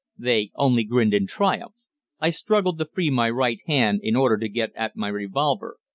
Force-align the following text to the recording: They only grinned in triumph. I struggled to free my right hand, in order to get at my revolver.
They 0.17 0.49
only 0.55 0.83
grinned 0.83 1.13
in 1.13 1.27
triumph. 1.27 1.73
I 2.19 2.31
struggled 2.31 2.79
to 2.79 2.85
free 2.85 3.11
my 3.11 3.29
right 3.29 3.59
hand, 3.67 3.99
in 4.01 4.15
order 4.15 4.39
to 4.39 4.49
get 4.49 4.71
at 4.75 4.95
my 4.95 5.09
revolver. 5.09 5.77